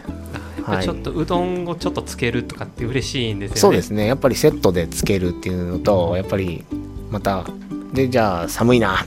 [0.83, 3.61] ちょっとうどんをちょっとつけるとかって嬉しいんですよね。
[3.61, 4.07] そうですね。
[4.07, 6.65] やっぱりセットでつけるっていうのとやっぱり
[7.11, 7.45] また
[7.93, 9.07] でじゃあ寒いな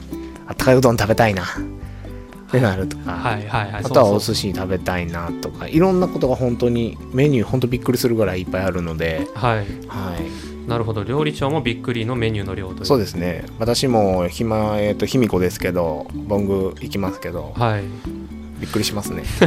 [0.50, 1.44] あったかいうどん食べたいな。
[1.44, 3.84] ってなるとか、はいはいはい。
[3.84, 5.68] あとはお寿司食べたいなとか。
[5.68, 9.58] いろんなことが本当にメニュー本当びっくりするぐらいいっぱいあるので、はい。
[9.88, 11.04] はい、なるほど。
[11.04, 12.86] 料理長もびっくりのメニューの量という。
[12.88, 13.46] そうですね。
[13.60, 17.54] 私も暇えっ、と卑弥呼ですけどボング行きますけど。
[17.56, 17.84] はい。
[18.60, 19.24] びっくりしますね。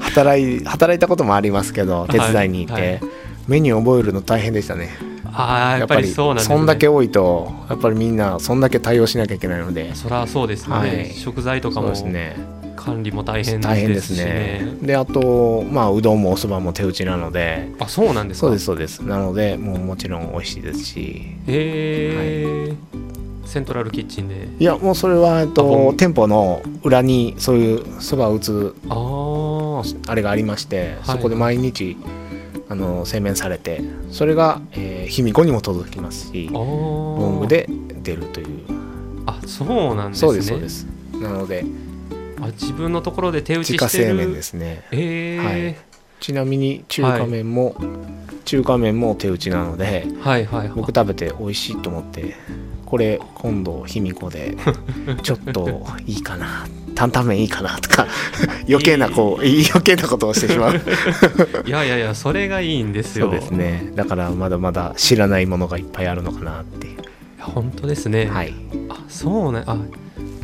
[0.00, 3.00] 働い働いたこともありますけど手伝いに行って、はいはい。
[3.46, 6.56] メニュー覚えるの大変でしたねああやっぱりそうなんですね。
[6.56, 9.94] そんだけ多いとやっぱりみんなそんだけ対応しなきゃいけないので。
[9.94, 11.12] そりゃそうですね、はい。
[11.12, 12.36] 食材とかもですね。
[12.76, 14.24] 管理も大変大変ですね。
[14.24, 17.70] ねであとまあうどんもおそばも手打ちなので。
[17.80, 18.46] あそうなんですか？
[18.46, 19.00] そうですそうです。
[19.00, 21.34] なのでもうもちろん美味しいですし。
[21.46, 22.74] へえ、
[23.44, 24.48] セントラルキッチンで。
[24.58, 25.96] いやもうそれは、えっと、ん。
[25.96, 31.16] 店舗の裏にそういうそばを打つあああれがありまして、はい。
[31.16, 31.96] そこで毎日
[32.70, 37.66] あの製麺されてそれが、えー卑弥呼にも届きますしあボングで
[38.02, 38.46] 出るという。
[39.26, 40.28] あそうなんですね。
[40.28, 40.86] そうですそうです。
[41.14, 41.64] なので
[42.40, 44.04] あ自分のところで手打ち自家してる。
[44.04, 44.84] 製麺ですね。
[44.92, 45.88] えー。
[46.20, 47.76] ちなみに中華麺も、
[48.44, 50.68] 中華麺も手打ちなのではいはいはい。
[50.74, 52.34] 僕食べて美味しいと思って
[52.88, 54.56] これ今度卑弥呼で
[55.22, 58.06] ちょっといいかな担々麺いいかなとか
[58.66, 60.80] 余計なこう余計なことをしてしまう。
[61.68, 63.26] いやいやいやそれがいいんですよ。
[63.26, 63.92] そうですね。
[63.94, 66.96] だからまだまだ知らないものがいっぱいあるのかなっていう。
[67.38, 68.54] 本当ですね、はい。
[68.88, 69.64] あそうね。
[69.66, 69.76] あ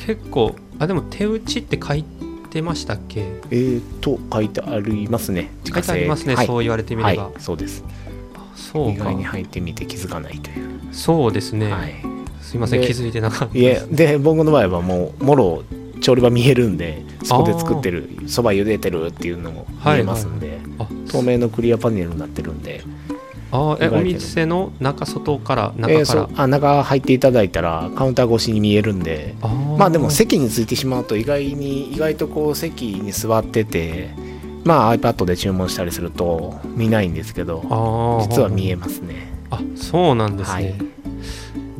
[0.07, 2.05] 結構あでも手打ちって書い
[2.51, 3.25] てましたっけ？
[3.51, 5.51] えーと書いてありますね。
[5.65, 7.83] 書いてありますね、はいそう言われてみれば、はいそうです。
[8.37, 8.93] あそうか。
[8.93, 12.14] 意外に入ってみて気づかないという、そうですね、はい
[12.45, 13.59] すいませんで気づいてなかった。
[13.59, 15.65] いえで僕の場合はもうもろ
[16.01, 22.83] 調理場見えるんでそこで作ってるそば茹でてるっていうのも見えますんで、あ透明のクリアパネルになってるんで、
[23.51, 29.35] あーえお店の中外からえ中から、ーそうあ中入っていただいたらカウンター越しに見えるんで
[29.79, 34.11] まあでも席についてしまうと意外に意外とこう席に座ってて
[34.65, 37.63] まあ iPad で注文したりすると見ないんですけど
[38.29, 39.33] 実は見えますね。
[39.51, 40.75] あそうなんですね、はい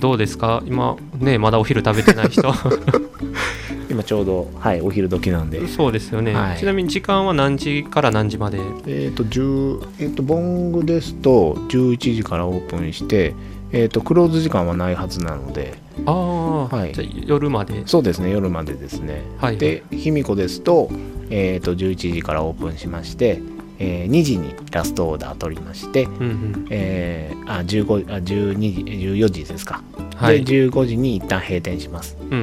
[0.05, 0.63] どうですか？
[0.67, 2.43] 今ねまだお昼食べてない人。
[3.89, 5.67] 今ちょうどはいお昼時なんで。
[5.67, 6.59] そうですよね、はい。
[6.59, 8.59] ちなみに時間は何時から何時まで？
[8.87, 13.35] えっ、と10えっ、とボングですと11時からオープンして
[13.73, 15.73] えっ、とクローズ時間はないはずなので。
[16.05, 16.93] ああ、はい。
[16.93, 17.83] じゃあ夜まで？
[17.87, 19.23] そうですね夜までですね。
[19.39, 20.91] はいで卑弥呼ですと,、
[21.31, 23.41] えー、と11時からオープンしまして、
[23.79, 26.67] えー2時にラストオーダー取りまして、うんうん。
[26.71, 28.83] えーあ15あ12時
[29.17, 29.83] 14時ですか、
[30.17, 30.45] はい。
[30.45, 32.17] で15時に一旦閉店します。
[32.21, 32.39] うん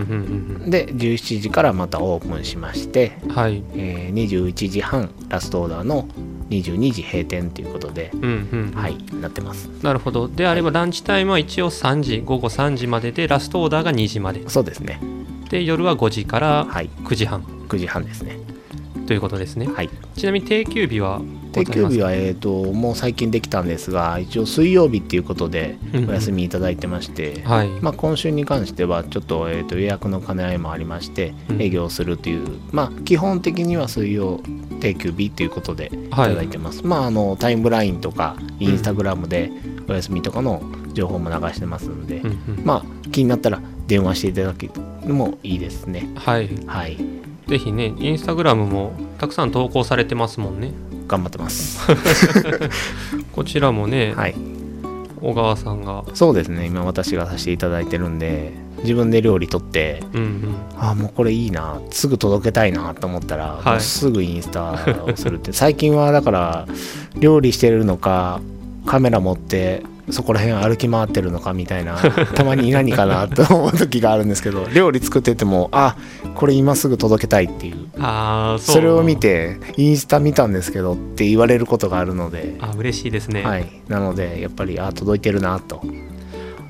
[0.64, 3.64] うんで17時からまたオープンしまして、うんはい。
[3.76, 6.08] えー21時半ラストオーダーの
[6.50, 8.26] 22時閉店ということで、うんう
[8.58, 9.68] んはいなってます。
[9.82, 10.28] なるほど。
[10.28, 14.48] であればランチタイムは一応3時午後3時まででラストオーダーが2時まで。
[14.50, 15.00] そうですね。
[15.50, 16.90] で夜は5時からはい。
[17.04, 17.42] 9時半。
[17.68, 18.38] 9時半ですね
[19.12, 19.68] ということですね。
[19.68, 19.90] はい。
[20.16, 21.20] ちなみに定休日は
[21.52, 31.62] 定休日はは、えー、ともう最近できたんですが一応水曜日っていうことでお休みいただいてまして、はい、まあ、今週に関してはちょっと,、えー、と予約の兼ね合いもありましてうん。
[31.62, 34.40] 営業するという、まあ基本的には水曜
[34.80, 36.10] 定休日ということでい。
[36.10, 39.52] ただいてます、まああのタイムラインとかインスタグラムで
[39.90, 42.64] お休みとかの情報も流してますので、うんうん。
[42.64, 44.74] まあ気になったら電話していただける
[45.06, 46.10] のもいいですね。
[46.16, 46.48] はい。
[46.66, 50.72] はいぜひねインスタグラムもたくさん投稿されてますもんね。
[51.06, 51.86] 頑張ってます。
[53.34, 54.36] こちらもね、はい。
[55.20, 56.06] 小川さんが。
[56.14, 56.66] そうですね。
[56.66, 60.56] 今私がさせていただいてるんで自分で料理取ってうんうん。
[60.78, 61.82] あもうこれいいな。
[61.90, 63.82] すぐ届けたいなと思ったら、はい。
[63.82, 64.72] すぐインスタ
[65.04, 65.52] をするって。
[65.52, 66.68] 最近はだから
[67.20, 68.40] 料理してるのか
[68.86, 71.98] カメラ持ってそこら辺歩き回ってるのかみたいな
[72.36, 75.96] たまに何かなと思う時があるんですけど 料理作っててもあ
[76.36, 77.88] これ今すぐ届けたいっていう。
[78.00, 78.76] ああそう。
[78.76, 85.82] それを見てインスタ見たんですけどって言われることがあるので、あ嬉しいですね、はい、なのでやっぱりあ届いてるなと。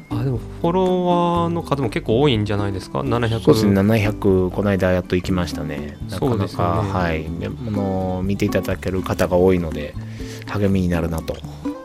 [0.10, 3.80] あでもフォロワーの数も結構多いんじゃないですか？700そうですね。
[3.80, 5.97] 700この間やっと行きましたね。
[6.10, 7.25] なかなか、ねはい。
[7.25, 9.93] あの見ていただける方が多いので
[10.47, 11.36] 励みになるなと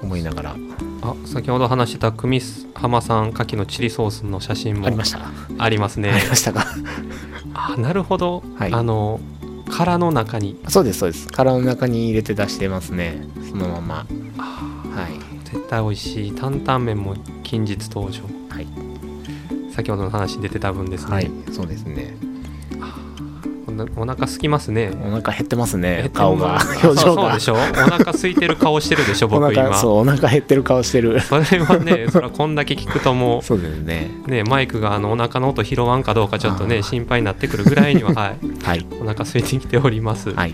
[0.07, 0.57] 思いながら。
[1.03, 2.41] あ先ほど話してた久美
[2.75, 5.21] 浜さん牡蠣のチリソースの写真もありました、
[5.59, 6.11] ありますね。
[6.11, 6.65] ありましたか？
[7.55, 8.73] あなるほど、はい。
[8.73, 9.21] あの
[9.71, 10.59] 殻の中に。
[10.69, 11.29] そうですそうです。
[11.29, 13.23] 殻の中に入れて出してますね。
[13.51, 14.07] そのまま。
[14.97, 17.15] はい絶対美味しい担々麺も
[17.45, 18.67] 近日登場はい、
[19.71, 22.17] 先ほどの話に出てた分ですね、はい、そうですね
[23.97, 24.91] お腹空きますね。
[25.07, 26.59] お腹減ってますね顔が。
[26.83, 27.23] 表情が。
[27.23, 27.55] そうでしょ？
[27.55, 29.63] お腹空いてる顔してるでしょお僕今。
[29.65, 31.21] 腹そうお腹減ってる顔してる。
[31.23, 34.11] それはねそれはこんだけ聞くともそうですね。
[34.27, 38.37] うねマイクがあのお腹の音拾わんかどうかちょっとね心配になってくるぐらいにははい。
[38.65, 38.87] はい。
[39.01, 40.31] お腹空いてきております。
[40.31, 40.53] はい。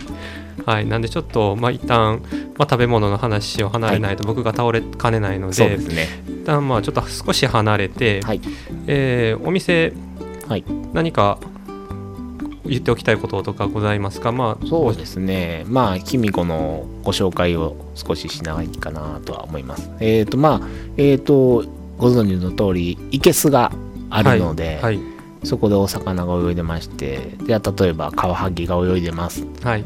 [0.66, 2.20] はい、なんでちょっと、まあ、一旦、
[2.58, 6.06] まあ、食べ物の話を離れないと僕が倒れかねないので、そうですね。
[6.28, 8.40] 一旦まあちょっと少し離れて、はい。
[8.86, 9.92] えーお店、
[10.48, 10.64] はい。
[10.92, 11.38] 何か
[12.64, 14.32] 言っておきたいこととかございますか？
[14.32, 15.64] まあそうですね。
[15.66, 19.90] まあ卑弥呼のご紹介を少ししないかなとは思います。
[20.00, 21.64] えっ、とまあえっ、と
[21.98, 23.72] ご存知の通りいけすが
[24.10, 25.00] あるので、はい。
[25.44, 29.44] そこでお魚が泳いでましてじゃあ例えばカワハギが泳いでます。
[29.62, 29.84] はい。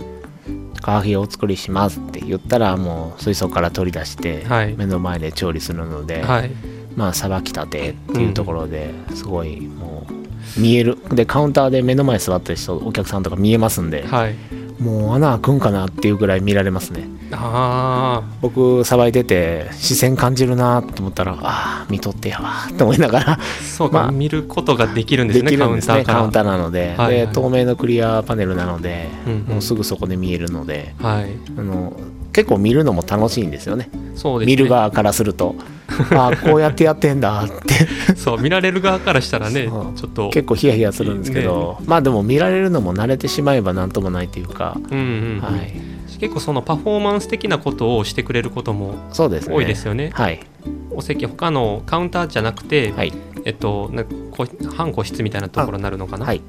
[0.83, 4.75] カワハギをお作りしますって言ったらもう水槽から取り出してはい。
[4.77, 6.51] 目の前で調理するので、はい。
[6.95, 10.26] まあさばきたてっていうところですごいもう
[10.57, 10.99] 見える。
[11.11, 14.35] でカウンターで目の前座ってる人お客さんとか見えますんで、はい。
[14.81, 17.09] もう穴開くんかなっていうぐらい見られますね。
[17.33, 27.27] あ僕さばいてて視線感じるなと思ったらああ見とってやわと思いながらあそうか、まあ見ることができるんですでねきるんですねカウンターなので,、はいはい。
[27.27, 29.41] で透明のクリアパネルなので、うんうん。
[29.43, 31.31] もうすぐそこで見えるのではい。
[31.59, 31.97] あの
[32.33, 33.89] 結構見るのも楽しいんですよね。
[34.15, 34.53] そうですね。
[34.53, 35.57] 見る側からすると
[36.17, 37.87] ああこうやってやってんだって。
[38.17, 40.31] そう見られる側からしたらねちょっと。
[40.31, 45.41] 結構ヒヤヒヤするんですけど、まあでも見られるのも慣れてしまえばなんともないというか、うんうん、うん。
[45.41, 45.73] はい。
[46.19, 50.11] 結構そのパフォーマンス的なことをしてくれることも多いですよね。
[50.15, 50.41] はい。
[50.91, 53.13] お席他のカウンターじゃなくて、はい。
[53.45, 56.41] えっとなこ半個室みたいなところになるのかな、はい。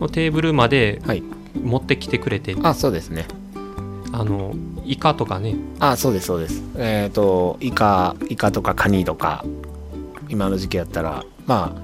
[0.00, 1.22] のテーブルまではい。
[1.64, 3.26] 持ってきてくれて、あそうですね。
[4.12, 4.54] あの
[4.90, 5.54] イカとかね。
[5.78, 6.62] あそうですそうです。
[6.76, 9.44] えっ、とイカイカとかカニとか
[10.28, 11.80] 今の時期やったら、まあ、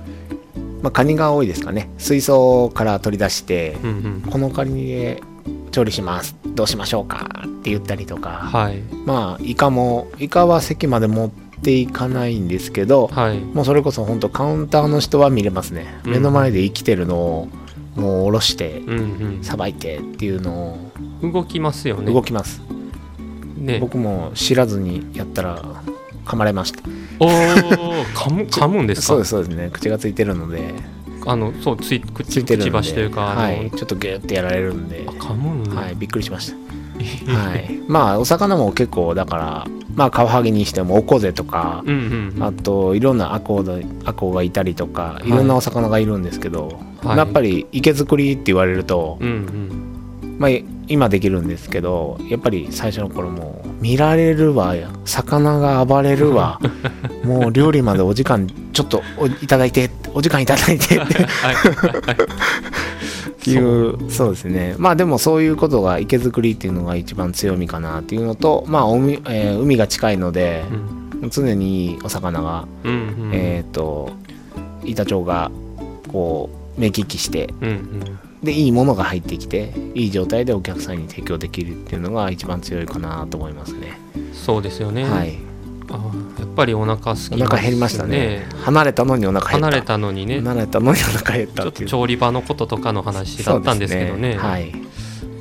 [0.83, 1.89] まあカニが多いですかね。
[1.99, 3.93] 水槽から取り出してうんう
[4.29, 4.31] ん。
[4.31, 5.23] このカニで
[5.71, 8.81] 調理しますどうしましょうかって言ったりとか、はい。
[9.05, 13.41] まあイカもイカは席まで持っっていかないんですけどはい。
[13.41, 15.87] もうそれこそ本当カウンターの人は見れますね。
[16.05, 16.13] うん。
[16.13, 17.49] 目の前で生きてるのを
[17.97, 20.79] もう下ろしてうんさばいてっていうの
[21.23, 22.13] うん動きますよをね。
[22.13, 22.61] 動きます、
[23.57, 23.79] ね。
[23.81, 25.63] 僕も知らずにやったら
[26.25, 26.81] 噛まれました。
[27.19, 29.07] おお噛む噛むんですか？
[29.09, 29.71] そうですそうですね。
[29.73, 30.75] 口がついてるので。
[31.29, 35.05] あのそうついつ口いてるくちばしというかはい、ちょっとギューってやられるんで。
[35.09, 36.57] あ噛むはい、びっくりしました。
[37.31, 43.65] はい、まあお魚も結構だからまあカワハギにしてもオコゼとか、うんうんあといろんなアコ
[44.05, 47.19] アコウがいたりとかいろんなお魚がいるんですけど、はい。
[47.19, 49.96] やっぱり池作りって言われると、うんうん
[50.39, 50.51] まあ、
[50.89, 56.61] 今できるんですけどやっぱり最初の頃もう見られるわ魚が暴れるわ
[57.25, 61.55] もう料理までお時間ちょっとおいただいてお時間いただいてってはい。
[61.55, 62.17] はい
[63.47, 64.31] っていうそう。
[64.31, 64.75] ですね。
[64.77, 70.65] まあでもそういうことが池作りっていうのが一番強みかなっていうのとまあ海,、えー海が近いので
[71.23, 71.31] うん。
[71.31, 74.11] 常にお魚が、うんうんえっ、と
[74.85, 75.51] 板長が
[76.09, 83.99] こう目利きしてうんうんでいいものが入ってきていい状態でお客さんに提供できるっていうのが一番強いかなと思いますね、
[84.33, 85.39] そうですよね、はい。
[85.91, 88.47] あやっぱりお腹空きお腹減りましたね。
[88.63, 89.67] 離れたのにお腹減った。
[89.67, 90.41] 離れたのにね。
[90.41, 91.85] 離れたのにお腹減っちたっていう。
[91.85, 94.15] ょっと調理場のこととかの話だったんですけどね。
[94.15, 94.73] そうですはい。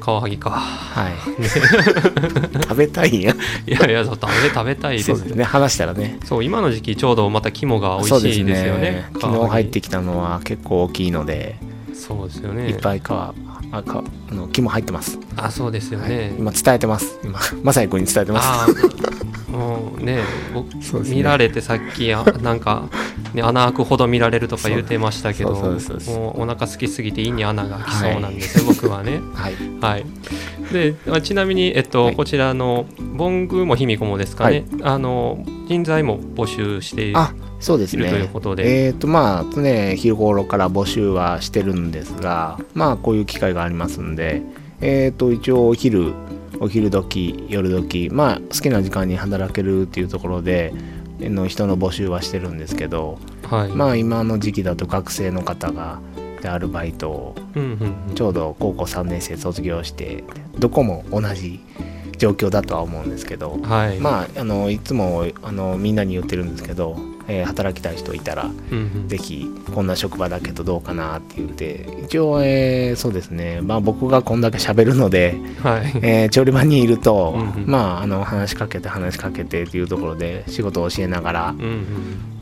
[0.05, 0.51] カワハギか。
[0.51, 1.13] はい。
[2.61, 3.35] 食べたいんや。
[3.65, 5.09] いやいや食べ食べたいです。
[5.09, 5.43] よそうですね。
[5.43, 6.19] 話したらね。
[6.23, 9.07] そう今の時期ちょうどまた肝が美味しいですよね。
[9.13, 11.55] そう昨日入ってききたのは結構大きいので、
[11.95, 12.69] そうですよね。
[12.69, 13.33] いっぱい皮あ
[13.83, 16.09] かあの木も入ってます、あそうですよはい。
[16.09, 17.19] ね、今伝えてます。
[17.23, 18.47] 今まさに君に伝えてます。
[18.47, 20.19] ああもうね
[20.93, 21.09] うね。
[21.09, 22.89] 見られてさっきあなんか、
[23.33, 29.21] ね、穴開くほど見られるとか言ってましたけどもうお腹空きすぎて胃に穴が開きそうなんですよ、僕はね。
[29.33, 29.55] はい。
[29.81, 30.05] はい、
[30.73, 32.15] でまあちなみに、えっとはい。
[32.15, 37.33] こちらのボングも卑弥呼もですかね、あの人材も募集しているあ
[37.65, 39.63] そうですというねことで、えっ、とまあ常
[39.95, 44.43] 日頃から募集はしてるんですがまあこういう機会がありますんで
[44.81, 46.13] えっ、と一応お昼
[46.59, 50.75] お昼時夜時まあ好きな時間に働けるっていうところで
[51.19, 53.17] の人の募集はしてるんですけど
[53.49, 53.69] はい。
[53.69, 55.99] まあ今の時期だと学生の方が
[56.43, 58.15] でアルバイトをうんうんうん。
[58.15, 60.23] ちょうど高校3年生卒業して
[60.59, 61.59] どこも同じ
[62.19, 63.99] 状況だとは思うんですけどはい。
[63.99, 69.07] まああのいつもあのみんなに言ってるんですけど、えー働きたい人いたらうんうん。
[69.07, 73.61] ぜひこんな職場だけどどうかなって言って一応、えーそうですね。
[73.61, 75.91] まあ僕がこんだけ喋るので、はい。
[76.01, 77.69] えー調理場にいると、うんうん。
[77.69, 81.49] まああの話しかけて話しかけてっていうところで仕事を教えながら。
[81.51, 81.85] うん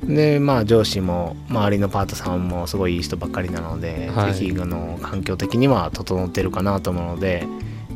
[0.06, 0.16] うん。
[0.16, 4.34] でまあ上司も周りのパートさんもすごいいい人ばっかりなので、はい。
[4.34, 7.48] ぜひあの環境的には整ってるかなと思うので、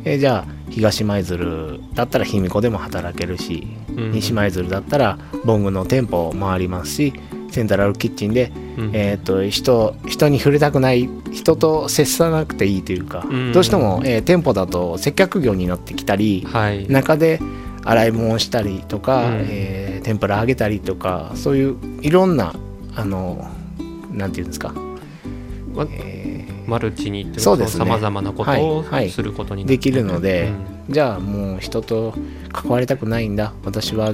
[0.08, 7.14] えーじゃあ東舞鶴だったら卑弥呼でも働けるし、うん西舞鶴だったらボングの店舗を回りますし
[7.50, 8.92] セントラルキッチンで、うん。
[8.94, 16.88] えー、と人人に触れたくない人と接さなくていいというか、うんどうしても、えー店舗だと接客業になってきたり、はい。
[16.88, 17.40] 中で
[17.84, 19.46] 洗い物をしたりとか、うん。
[19.50, 22.54] えー天ぷら揚げたりとかそういういろんな
[22.96, 23.46] あの
[24.12, 24.74] なんていうんですか、
[25.74, 27.86] わえマルチにってそうですね。
[27.86, 28.84] さまざまなことをはい。
[28.84, 29.10] はい。
[29.10, 30.92] することになできるのでうん。
[30.92, 32.14] ーじゃあもう人と
[32.52, 33.54] 関わりたくないんだ。
[33.64, 34.14] 私は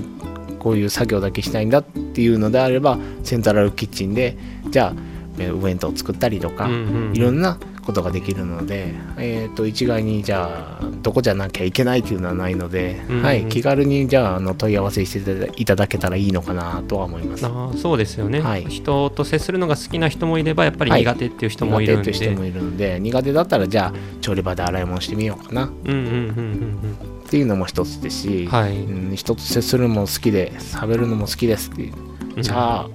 [0.60, 4.38] こういう作業だけしたいんだっていうのであればセントラルキッチンで
[4.70, 5.02] じゃあ
[5.40, 6.74] えーお弁当を作ったりとか、うん
[7.10, 7.16] うん。
[7.16, 13.18] いろんなことができるので、えー、と一概にじゃあどこじゃなきゃいけないっていうのはないので、うん。
[13.18, 17.46] うんはい、気軽にじゃああの問い合わせしていただけたらいいのかなとは思います。
[17.46, 18.66] あーそうですよね、はい。
[18.66, 21.02] 人と接するのが好きな人もいればやっぱりはい。
[21.02, 25.66] 苦手っていう人もいるんで、苦手っていう人もいるので苦手だったらじゃあ調理場で洗い物してみようかな。
[25.66, 27.30] っうんうんうんうん。
[27.30, 32.42] ていうのも一つですし、うんはい、うん、人と接するのも好きで喋るのも好きですっていう。
[32.42, 32.90] じゃあ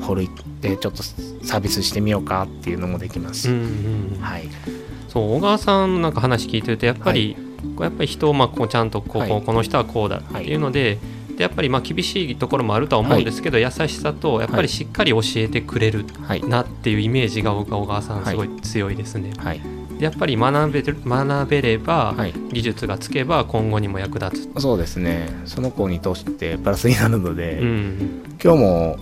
[0.00, 1.02] ホール行ってちょっと
[1.46, 3.62] サービスしてみようかっていうのもできますし、うんうん
[4.16, 4.20] うん。
[4.20, 4.48] はい。
[5.08, 7.36] そう小川さんのなんか話聞いてるとやっぱり、
[7.76, 9.42] こうやっぱり人をまあこうちゃんとこう、はい。
[9.42, 10.98] この人はこうだっていうので,、
[11.36, 19.32] でやっぱりまあ厳しいところもあるとは思うんですけど、優しさとやっぱりしっかり教えてくれるはいなっていうイメージが僕は小川さんすごい強いですね。
[19.38, 19.60] はい。
[19.98, 22.34] でやっぱり学べる学べれば、はい。
[22.52, 24.60] 技術がつけば今後にも役立つ。
[24.60, 25.28] そうですね。
[25.46, 28.22] その子に通してプラスになるので、うん。
[28.42, 28.98] 今日も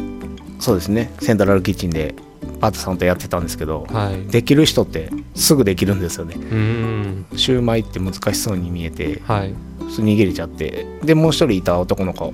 [0.60, 1.12] そうですね。
[1.20, 2.14] セントラルキッチンで
[2.60, 6.34] パートさんとやってたんですけどはい、できる人ってすぐできるんですよね。
[6.36, 7.26] うん。
[7.36, 9.54] シューマイって難しそうに見えてはい。
[9.80, 10.86] 逃げれちゃって。
[11.02, 12.32] でもう一人いた男の子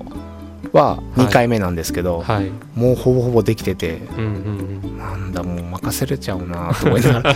[0.73, 2.51] は2回目なんですけど、はい。
[2.75, 4.99] もうほぼほぼできててうんうんうん。
[4.99, 7.35] なんだもう任せれちゃうなと思いながら。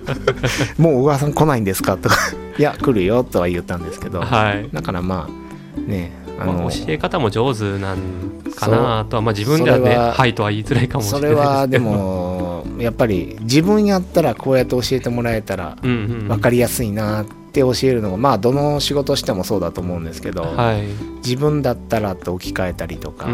[0.78, 2.16] もう小川さん来ないんですかとか。
[2.58, 4.68] いや来るよとは言ったんですけど、はい。
[4.72, 11.40] だからまあねあまあ、教え方も上手なんかなとは、まあ、自分ではねそれははいとは言いづらいかもしそれないです。
[11.40, 20.82] けどれはでも やっぱり自分やったらこうやって教えてもらえたら分かりやすいなって教えるのがまあどの仕事してもそうだと思うんですけど、はい、
[21.24, 23.28] 自分だったらって置き換えたりとか、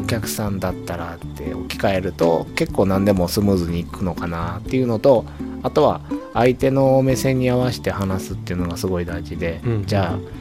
[0.00, 5.26] お客さんだったらって置き換えると結構何でもスムーズにいくのかなっていうのと
[5.62, 6.00] あとは
[6.32, 9.84] 相手の目線に合わせて話すっていうのがすごい大事で、うん。
[9.86, 10.39] じゃあ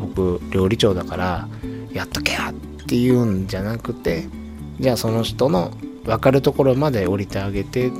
[0.00, 1.48] 僕料理長だから
[1.92, 2.54] やっとけやっ
[2.86, 4.28] ていうんじゃなくて
[4.80, 5.72] じゃあその人の
[6.04, 7.92] 分かるところまで降りてあげて、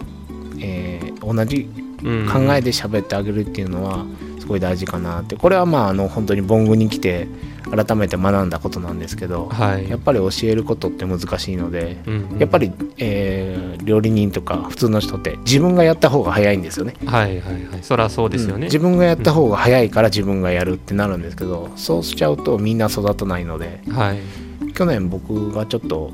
[0.59, 1.69] えー同じ
[2.03, 2.29] うん。
[2.29, 4.07] 考えで喋ってあげるっていうのは
[4.39, 5.37] すごい大事かなって。
[5.37, 7.29] これはまああの本当にボングに来て
[7.63, 9.89] 改めて学んだことなんですけど、はい。
[9.89, 12.39] やっぱり教えることって難しいので、うんうん。
[12.39, 16.95] やっぱり、えー料理人とか普通の人って自分がやった方が早いんですよね。
[17.07, 17.83] はいはいはい。
[17.83, 18.63] そりゃそうですよね、うん。
[18.65, 24.19] 自分がやった方が早いから自分がやるってなるんですけど、そうしちゃうとみんな育たないのではい。
[24.73, 26.11] 去年僕がちょっと、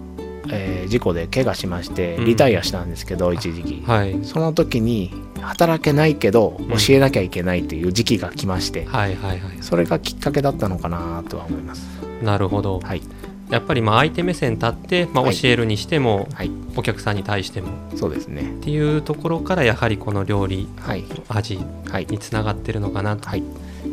[0.50, 2.24] えー事故で怪我しましてうん。
[2.24, 4.18] リタイアしたんですけど、一時期、はい。
[4.22, 6.68] その時に働けないけどん。
[6.68, 9.56] 教えなきゃいけないっていう時期が来まして、はいはいはい。
[9.60, 11.86] それがきっかけだったのかなとは思います。
[12.22, 12.80] なるほど。
[12.80, 13.02] はい、
[13.50, 15.36] やっぱりまあ相手目線立って、まあ、はい。
[15.36, 17.68] 教えるにしても、はい、お客さんに対しても。
[17.96, 18.42] そうですね。
[18.42, 21.58] っていうところからやはりこの料理はい、味
[21.90, 23.42] はい、につながってるのかなとはい、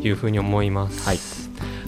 [0.00, 1.06] いうふうに思います。
[1.08, 1.43] はい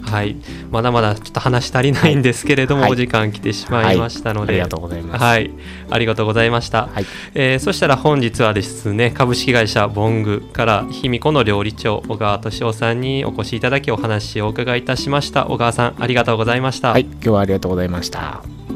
[0.09, 0.35] はい。
[0.71, 2.91] まだまだちょっと話足りないんですけれども、はい。
[2.91, 5.23] お時間来てしまいましたので、ありがとうございます。
[5.23, 5.51] はい、
[5.89, 6.87] ありがとうございました。
[6.87, 15.47] はい、えーそしたら本日はですね株式会社ボングから卑弥呼の料理長小川敏夫さんにお越しいただきお話をお伺いいたしました。
[15.47, 18.66] 小川さんありがとうございました、はい、今日はありがとうございました。